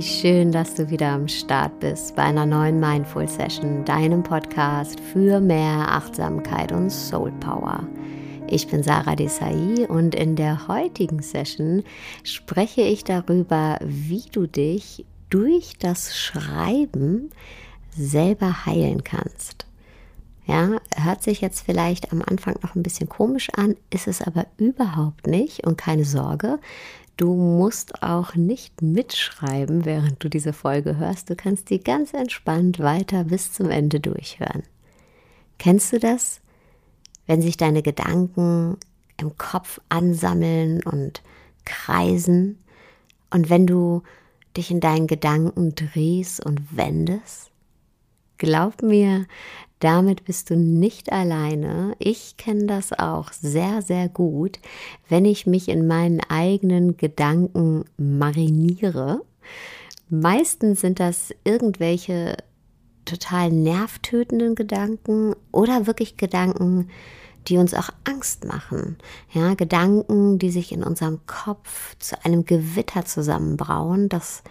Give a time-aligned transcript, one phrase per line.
[0.00, 5.38] schön, dass du wieder am Start bist bei einer neuen Mindful Session, deinem Podcast für
[5.38, 7.86] mehr Achtsamkeit und Soul Power.
[8.48, 11.84] Ich bin Sarah Desai und in der heutigen Session
[12.24, 17.30] spreche ich darüber, wie du dich durch das Schreiben
[17.96, 19.66] selber heilen kannst.
[20.46, 24.46] Ja, hört sich jetzt vielleicht am Anfang noch ein bisschen komisch an, ist es aber
[24.58, 26.58] überhaupt nicht und keine Sorge.
[27.16, 31.30] Du musst auch nicht mitschreiben, während du diese Folge hörst.
[31.30, 34.64] Du kannst die ganz entspannt weiter bis zum Ende durchhören.
[35.58, 36.40] Kennst du das?
[37.26, 38.76] Wenn sich deine Gedanken
[39.16, 41.22] im Kopf ansammeln und
[41.64, 42.58] kreisen
[43.30, 44.02] und wenn du
[44.56, 47.50] dich in deinen Gedanken drehst und wendest?
[48.38, 49.26] Glaub mir,
[49.80, 51.94] damit bist du nicht alleine.
[51.98, 54.58] Ich kenne das auch sehr, sehr gut,
[55.08, 59.22] wenn ich mich in meinen eigenen Gedanken mariniere.
[60.08, 62.36] Meistens sind das irgendwelche
[63.04, 66.88] total nervtötenden Gedanken oder wirklich Gedanken,
[67.48, 68.96] die uns auch Angst machen.
[69.32, 74.42] Ja, Gedanken, die sich in unserem Kopf zu einem Gewitter zusammenbrauen, das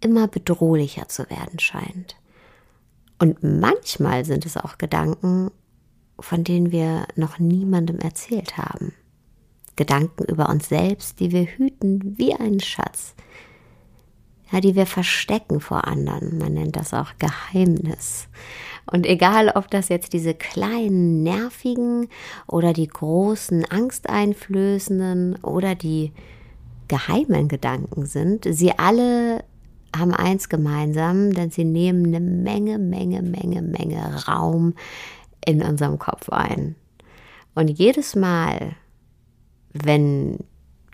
[0.00, 2.16] immer bedrohlicher zu werden scheint.
[3.18, 5.50] Und manchmal sind es auch Gedanken,
[6.20, 8.92] von denen wir noch niemandem erzählt haben.
[9.76, 13.14] Gedanken über uns selbst, die wir hüten wie einen Schatz.
[14.50, 16.38] Ja, die wir verstecken vor anderen.
[16.38, 18.28] Man nennt das auch Geheimnis.
[18.90, 22.08] Und egal, ob das jetzt diese kleinen, nervigen
[22.46, 26.12] oder die großen, angsteinflößenden oder die
[26.88, 29.37] geheimen Gedanken sind, sie alle
[29.96, 34.74] haben eins gemeinsam, denn sie nehmen eine Menge, Menge, Menge, Menge Raum
[35.44, 36.76] in unserem Kopf ein.
[37.54, 38.76] Und jedes Mal,
[39.72, 40.38] wenn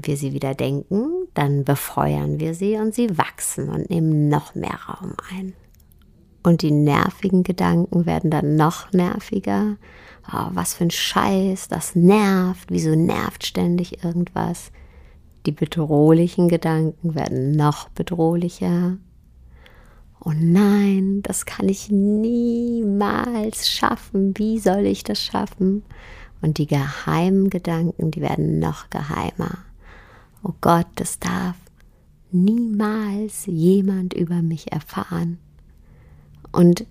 [0.03, 4.79] wir sie wieder denken, dann befeuern wir sie und sie wachsen und nehmen noch mehr
[4.89, 5.55] Raum ein.
[6.43, 9.77] Und die nervigen Gedanken werden dann noch nerviger.
[10.31, 14.71] Oh, was für ein Scheiß, das nervt, wieso nervt ständig irgendwas?
[15.47, 18.97] Die bedrohlichen Gedanken werden noch bedrohlicher.
[20.25, 24.33] Oh nein, das kann ich niemals schaffen.
[24.39, 25.83] Wie soll ich das schaffen?
[26.41, 29.59] Und die geheimen Gedanken, die werden noch geheimer.
[30.43, 31.57] Oh Gott, das darf
[32.31, 35.39] niemals jemand über mich erfahren.
[36.53, 36.87] Und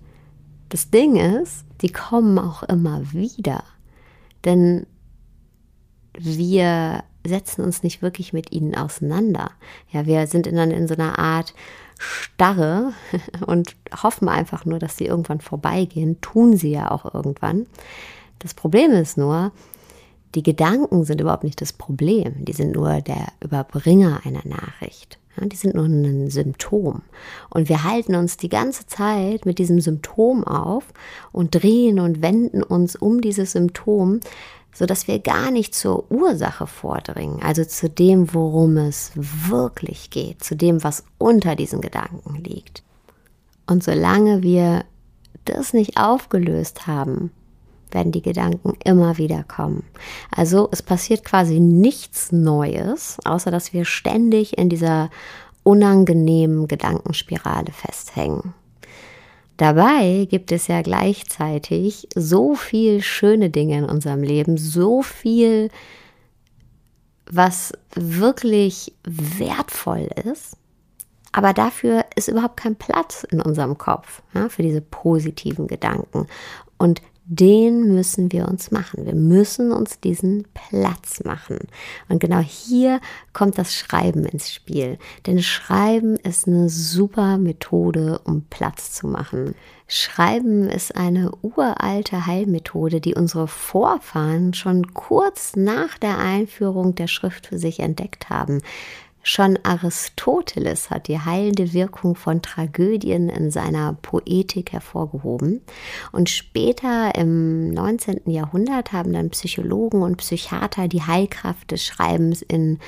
[0.68, 3.64] das Ding ist, die kommen auch immer wieder.
[4.44, 4.86] Denn
[6.16, 9.50] wir setzen uns nicht wirklich mit ihnen auseinander.
[9.90, 11.54] Ja, wir sind dann in so einer Art
[11.98, 12.92] Starre
[13.46, 16.20] und hoffen einfach nur, dass sie irgendwann vorbeigehen.
[16.20, 17.66] Tun sie ja auch irgendwann.
[18.40, 19.52] Das Problem ist nur,
[20.34, 22.44] die Gedanken sind überhaupt nicht das Problem.
[22.44, 25.18] Die sind nur der Überbringer einer Nachricht.
[25.36, 27.02] Ja, die sind nur ein Symptom.
[27.50, 30.92] Und wir halten uns die ganze Zeit mit diesem Symptom auf
[31.32, 34.20] und drehen und wenden uns um dieses Symptom,
[34.74, 40.56] sodass wir gar nicht zur Ursache vordringen, also zu dem, worum es wirklich geht, zu
[40.56, 42.82] dem, was unter diesen Gedanken liegt.
[43.66, 44.84] Und solange wir
[45.46, 47.30] das nicht aufgelöst haben,
[47.90, 49.84] werden die Gedanken immer wieder kommen.
[50.30, 55.10] Also es passiert quasi nichts Neues, außer dass wir ständig in dieser
[55.62, 58.52] unangenehmen Gedankenspirale festhängen.
[59.56, 65.70] Dabei gibt es ja gleichzeitig so viel schöne Dinge in unserem Leben, so viel,
[67.30, 70.56] was wirklich wertvoll ist.
[71.30, 76.26] Aber dafür ist überhaupt kein Platz in unserem Kopf ja, für diese positiven Gedanken.
[76.78, 79.06] Und den müssen wir uns machen.
[79.06, 81.58] Wir müssen uns diesen Platz machen.
[82.08, 83.00] Und genau hier
[83.32, 84.98] kommt das Schreiben ins Spiel.
[85.26, 89.54] Denn Schreiben ist eine super Methode, um Platz zu machen.
[89.86, 97.46] Schreiben ist eine uralte Heilmethode, die unsere Vorfahren schon kurz nach der Einführung der Schrift
[97.46, 98.60] für sich entdeckt haben.
[99.26, 105.62] Schon Aristoteles hat die heilende Wirkung von Tragödien in seiner Poetik hervorgehoben.
[106.12, 108.30] Und später im 19.
[108.30, 112.78] Jahrhundert haben dann Psychologen und Psychiater die Heilkraft des Schreibens in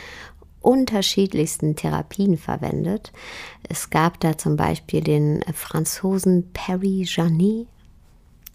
[0.60, 3.12] unterschiedlichsten Therapien verwendet.
[3.66, 7.66] Es gab da zum Beispiel den Franzosen Perry Janet,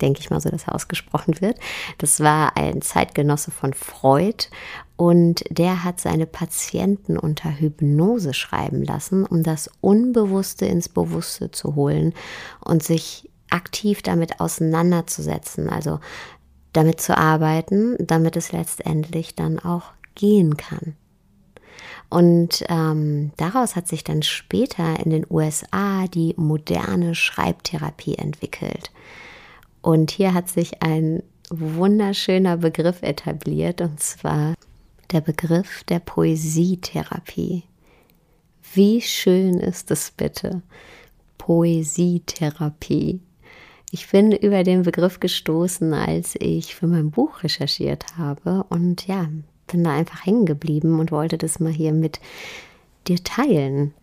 [0.02, 1.58] denke ich mal so, dass er ausgesprochen wird.
[1.98, 4.48] Das war ein Zeitgenosse von Freud
[4.98, 11.76] und der hat seine Patienten unter Hypnose schreiben lassen, um das Unbewusste ins Bewusste zu
[11.76, 12.14] holen
[12.60, 16.00] und sich aktiv damit auseinanderzusetzen, also
[16.74, 20.96] damit zu arbeiten, damit es letztendlich dann auch gehen kann.
[22.10, 28.92] Und ähm, daraus hat sich dann später in den USA die moderne Schreibtherapie entwickelt.
[29.82, 34.54] Und hier hat sich ein wunderschöner Begriff etabliert, und zwar
[35.12, 37.64] der Begriff der Poesietherapie.
[38.74, 40.62] Wie schön ist es bitte?
[41.38, 43.20] Poesietherapie.
[43.92, 49.28] Ich bin über den Begriff gestoßen, als ich für mein Buch recherchiert habe und ja,
[49.68, 52.22] bin da einfach hängen geblieben und wollte das mal hier mit
[53.08, 53.94] dir teilen.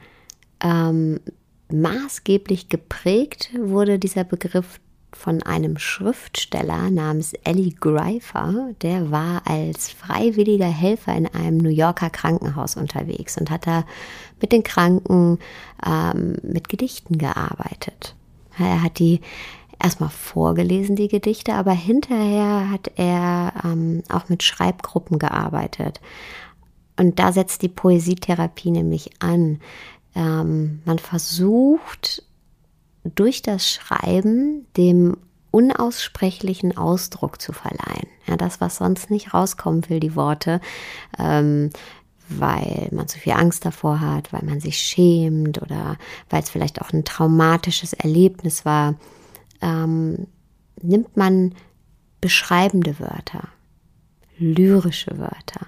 [0.60, 1.20] Ähm,
[1.72, 4.80] maßgeblich geprägt wurde dieser Begriff
[5.12, 8.70] von einem Schriftsteller namens Ellie Greifer.
[8.82, 13.84] Der war als freiwilliger Helfer in einem New Yorker Krankenhaus unterwegs und hat da
[14.40, 15.38] mit den Kranken
[15.84, 18.14] ähm, mit Gedichten gearbeitet.
[18.58, 19.20] Er hat die
[19.82, 26.00] erstmal vorgelesen, die Gedichte, aber hinterher hat er ähm, auch mit Schreibgruppen gearbeitet.
[26.98, 29.60] Und da setzt die Poesietherapie nämlich an.
[30.14, 32.24] Ähm, man versucht
[33.14, 35.16] durch das Schreiben dem
[35.50, 38.08] unaussprechlichen Ausdruck zu verleihen.
[38.26, 40.60] Ja, das, was sonst nicht rauskommen will, die Worte,
[41.18, 41.70] ähm,
[42.28, 45.96] weil man zu viel Angst davor hat, weil man sich schämt oder
[46.28, 48.94] weil es vielleicht auch ein traumatisches Erlebnis war
[49.60, 50.26] ähm,
[50.80, 51.54] nimmt man
[52.20, 53.48] beschreibende Wörter,
[54.38, 55.66] lyrische Wörter,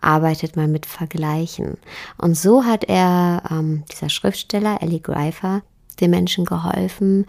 [0.00, 1.76] arbeitet man mit Vergleichen.
[2.18, 5.62] Und so hat er, ähm, dieser Schriftsteller, Ellie Greifer,
[5.96, 7.26] den Menschen geholfen,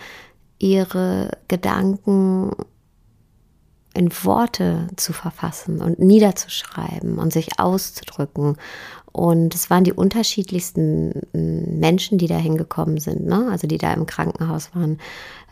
[0.59, 2.51] ihre Gedanken
[3.93, 8.55] in Worte zu verfassen und niederzuschreiben und sich auszudrücken
[9.11, 13.49] und es waren die unterschiedlichsten Menschen, die da hingekommen sind, ne?
[13.51, 14.99] also die da im Krankenhaus waren.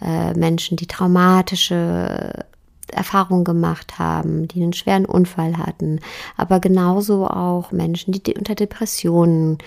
[0.02, 2.46] Äh, Menschen, die traumatische
[2.94, 6.00] Erfahrungen gemacht haben, die einen schweren Unfall hatten,
[6.38, 9.58] aber genauso auch Menschen, die unter Depressionen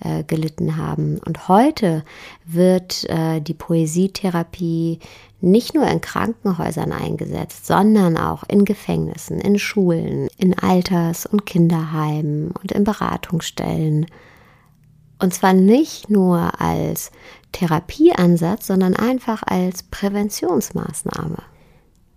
[0.00, 1.18] äh, gelitten haben.
[1.24, 2.04] Und heute
[2.44, 5.00] wird äh, die Poesietherapie
[5.42, 12.52] nicht nur in Krankenhäusern eingesetzt, sondern auch in Gefängnissen, in Schulen, in Alters- und Kinderheimen
[12.52, 14.06] und in Beratungsstellen.
[15.18, 17.10] Und zwar nicht nur als
[17.52, 21.38] Therapieansatz, sondern einfach als Präventionsmaßnahme.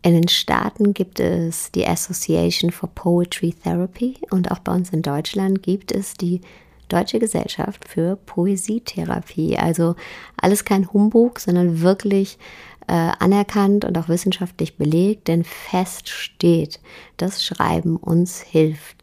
[0.05, 5.01] In den Staaten gibt es die Association for Poetry Therapy und auch bei uns in
[5.01, 6.41] Deutschland gibt es die
[6.89, 9.57] Deutsche Gesellschaft für Poesietherapie.
[9.57, 9.95] Also
[10.39, 12.37] alles kein Humbug, sondern wirklich
[12.85, 16.79] äh, anerkannt und auch wissenschaftlich belegt, denn fest steht,
[17.17, 18.97] dass Schreiben uns hilft.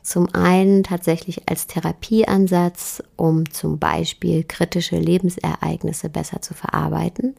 [0.00, 7.36] Zum einen tatsächlich als Therapieansatz, um zum Beispiel kritische Lebensereignisse besser zu verarbeiten,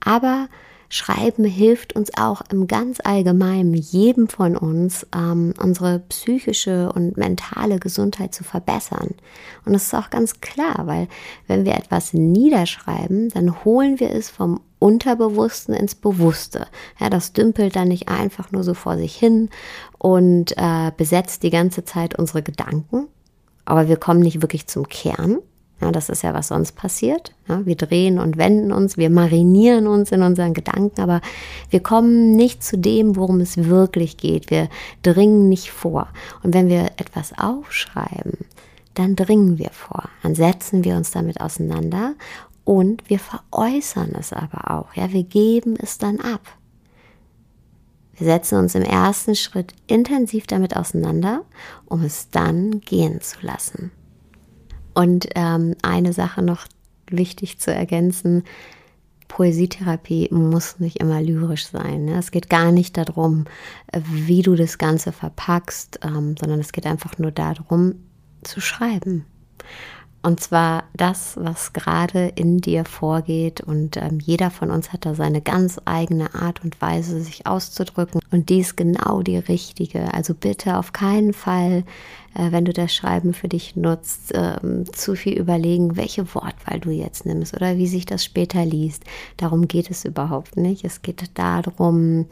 [0.00, 0.50] aber
[0.88, 7.78] Schreiben hilft uns auch im ganz allgemeinen, jedem von uns, ähm, unsere psychische und mentale
[7.78, 9.14] Gesundheit zu verbessern.
[9.64, 11.08] Und das ist auch ganz klar, weil
[11.46, 16.66] wenn wir etwas niederschreiben, dann holen wir es vom Unterbewussten ins Bewusste.
[17.00, 19.48] Ja, das dümpelt dann nicht einfach nur so vor sich hin
[19.98, 23.08] und äh, besetzt die ganze Zeit unsere Gedanken,
[23.64, 25.38] aber wir kommen nicht wirklich zum Kern.
[25.80, 27.34] Ja, das ist ja, was sonst passiert.
[27.48, 31.20] Ja, wir drehen und wenden uns, wir marinieren uns in unseren Gedanken, aber
[31.70, 34.50] wir kommen nicht zu dem, worum es wirklich geht.
[34.50, 34.68] Wir
[35.02, 36.08] dringen nicht vor.
[36.42, 38.38] Und wenn wir etwas aufschreiben,
[38.94, 40.08] dann dringen wir vor.
[40.22, 42.14] Dann setzen wir uns damit auseinander
[42.64, 44.94] und wir veräußern es aber auch.
[44.94, 46.40] Ja, wir geben es dann ab.
[48.16, 51.44] Wir setzen uns im ersten Schritt intensiv damit auseinander,
[51.86, 53.90] um es dann gehen zu lassen.
[54.94, 56.66] Und ähm, eine Sache noch
[57.08, 58.44] wichtig zu ergänzen,
[59.28, 62.04] Poesietherapie muss nicht immer lyrisch sein.
[62.04, 62.18] Ne?
[62.18, 63.46] Es geht gar nicht darum,
[63.92, 67.96] wie du das Ganze verpackst, ähm, sondern es geht einfach nur darum,
[68.42, 69.24] zu schreiben.
[70.24, 73.60] Und zwar das, was gerade in dir vorgeht.
[73.60, 78.22] Und ähm, jeder von uns hat da seine ganz eigene Art und Weise, sich auszudrücken.
[78.30, 80.14] Und die ist genau die richtige.
[80.14, 81.84] Also bitte auf keinen Fall,
[82.34, 86.90] äh, wenn du das Schreiben für dich nutzt, ähm, zu viel überlegen, welche Wortwahl du
[86.90, 89.04] jetzt nimmst oder wie sich das später liest.
[89.36, 90.86] Darum geht es überhaupt nicht.
[90.86, 92.24] Es geht darum,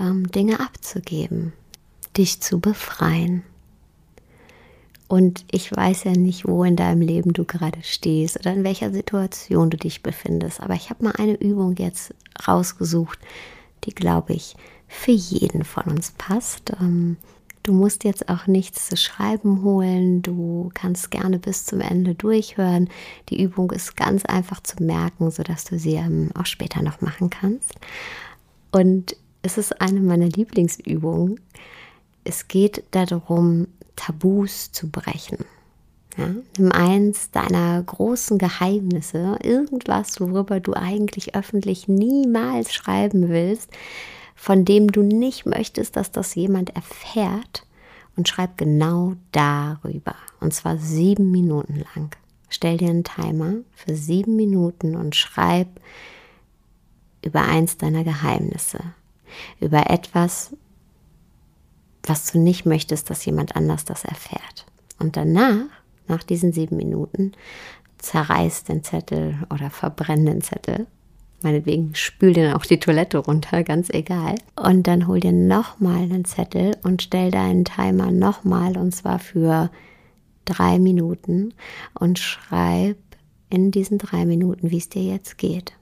[0.00, 1.52] ähm, Dinge abzugeben,
[2.16, 3.42] dich zu befreien.
[5.08, 8.92] Und ich weiß ja nicht, wo in deinem Leben du gerade stehst oder in welcher
[8.92, 10.60] Situation du dich befindest.
[10.60, 12.14] Aber ich habe mal eine Übung jetzt
[12.46, 13.18] rausgesucht,
[13.84, 14.54] die, glaube ich,
[14.86, 16.72] für jeden von uns passt.
[16.78, 17.16] Ähm,
[17.62, 20.20] du musst jetzt auch nichts zu schreiben holen.
[20.20, 22.90] Du kannst gerne bis zum Ende durchhören.
[23.30, 27.30] Die Übung ist ganz einfach zu merken, sodass du sie ähm, auch später noch machen
[27.30, 27.74] kannst.
[28.72, 31.40] Und es ist eine meiner Lieblingsübungen.
[32.24, 35.44] Es geht darum, Tabus zu brechen.
[36.16, 36.34] Ja?
[36.56, 43.70] Nimm eins deiner großen Geheimnisse, irgendwas, worüber du eigentlich öffentlich niemals schreiben willst,
[44.34, 47.66] von dem du nicht möchtest, dass das jemand erfährt
[48.16, 50.14] und schreib genau darüber.
[50.40, 52.14] Und zwar sieben Minuten lang.
[52.48, 55.68] Stell dir einen Timer für sieben Minuten und schreib
[57.22, 58.78] über eins deiner Geheimnisse,
[59.60, 60.54] über etwas,
[62.08, 64.66] was du nicht möchtest, dass jemand anders das erfährt.
[64.98, 65.66] Und danach,
[66.06, 67.32] nach diesen sieben Minuten,
[67.98, 70.86] zerreiß den Zettel oder verbrenn den Zettel.
[71.42, 74.36] Meinetwegen spül den auch die Toilette runter, ganz egal.
[74.56, 79.70] Und dann hol dir nochmal einen Zettel und stell deinen Timer nochmal und zwar für
[80.44, 81.54] drei Minuten
[81.94, 82.96] und schreib
[83.50, 85.72] in diesen drei Minuten, wie es dir jetzt geht.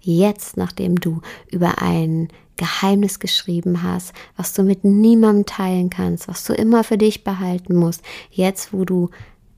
[0.00, 6.44] Jetzt, nachdem du über ein Geheimnis geschrieben hast, was du mit niemandem teilen kannst, was
[6.44, 9.10] du immer für dich behalten musst, jetzt, wo du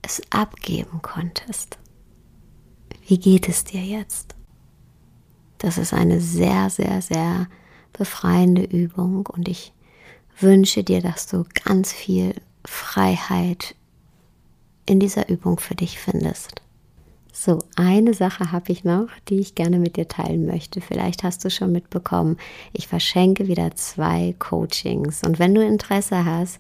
[0.02, 1.78] es abgeben konntest.
[3.06, 4.34] Wie geht es dir jetzt?
[5.58, 7.48] Das ist eine sehr, sehr, sehr
[7.92, 9.72] befreiende Übung und ich
[10.38, 12.34] wünsche dir, dass du ganz viel
[12.64, 13.74] Freiheit
[14.86, 16.62] in dieser Übung für dich findest.
[17.38, 20.80] So, eine Sache habe ich noch, die ich gerne mit dir teilen möchte.
[20.80, 22.38] Vielleicht hast du schon mitbekommen,
[22.72, 25.22] ich verschenke wieder zwei Coachings.
[25.22, 26.58] Und wenn du Interesse hast,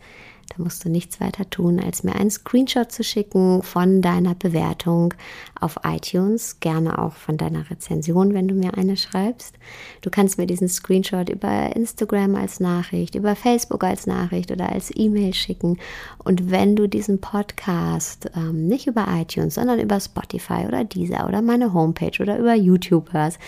[0.56, 5.14] da musst du nichts weiter tun, als mir einen Screenshot zu schicken von deiner Bewertung
[5.60, 9.54] auf iTunes, gerne auch von deiner Rezension, wenn du mir eine schreibst.
[10.00, 14.90] Du kannst mir diesen Screenshot über Instagram als Nachricht, über Facebook als Nachricht oder als
[14.94, 15.78] E-Mail schicken.
[16.24, 21.42] Und wenn du diesen Podcast ähm, nicht über iTunes, sondern über Spotify oder Deezer oder
[21.42, 23.38] meine Homepage oder über YouTube hörst,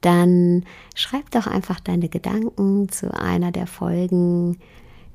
[0.00, 0.64] dann
[0.94, 4.58] schreib doch einfach deine Gedanken zu einer der Folgen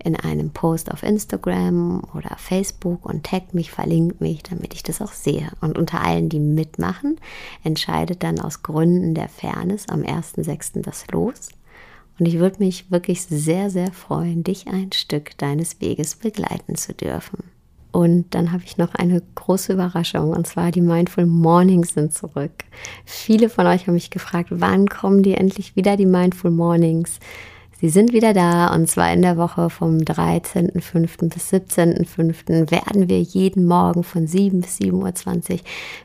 [0.04, 5.02] in einem Post auf Instagram oder Facebook und taggt mich, verlinkt mich, damit ich das
[5.02, 5.50] auch sehe.
[5.62, 7.20] Und unter allen, die mitmachen,
[7.64, 10.82] entscheidet dann aus Gründen der Fairness am 1.6.
[10.82, 11.50] das Los.
[12.20, 16.94] Und ich würde mich wirklich sehr, sehr freuen, dich ein Stück deines Weges begleiten zu
[16.94, 17.44] dürfen.
[17.92, 22.52] Und dann habe ich noch eine große Überraschung, und zwar die Mindful Mornings sind zurück.
[23.06, 27.20] Viele von euch haben mich gefragt, wann kommen die endlich wieder, die Mindful Mornings?
[27.80, 31.30] Sie sind wieder da und zwar in der Woche vom 13.05.
[31.30, 32.72] bis 17.05.
[32.72, 35.60] werden wir jeden Morgen von 7 bis 7.20 Uhr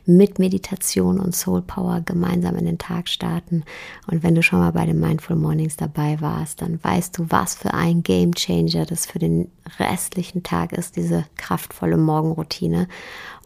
[0.05, 3.63] mit Meditation und Soul Power gemeinsam in den Tag starten.
[4.05, 7.55] Und wenn du schon mal bei den Mindful Mornings dabei warst, dann weißt du, was
[7.55, 9.49] für ein Game Changer das für den
[9.79, 12.87] restlichen Tag ist, diese kraftvolle Morgenroutine.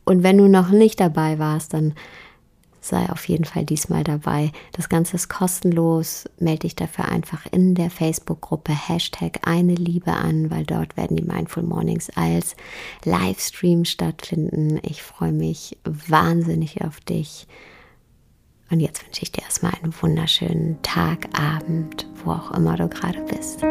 [0.03, 1.93] Und wenn du noch nicht dabei warst, dann
[2.79, 4.51] sei auf jeden Fall diesmal dabei.
[4.73, 6.25] Das Ganze ist kostenlos.
[6.39, 11.23] Melde dich dafür einfach in der Facebook-Gruppe Hashtag eine Liebe an, weil dort werden die
[11.23, 12.55] Mindful Mornings als
[13.03, 14.79] Livestream stattfinden.
[14.83, 17.47] Ich freue mich wahnsinnig auf dich.
[18.69, 23.21] Und jetzt wünsche ich dir erstmal einen wunderschönen Tag, Abend, wo auch immer du gerade
[23.23, 23.63] bist.